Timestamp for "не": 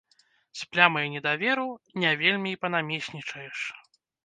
2.05-2.15